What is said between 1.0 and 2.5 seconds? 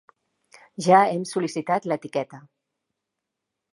hem sol·licitat l'etiqueta.